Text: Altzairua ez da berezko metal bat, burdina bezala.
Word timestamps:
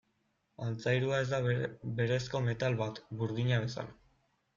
Altzairua 0.67 1.19
ez 1.25 1.27
da 1.33 1.39
berezko 1.99 2.41
metal 2.47 2.79
bat, 2.81 3.03
burdina 3.21 3.61
bezala. 3.67 3.95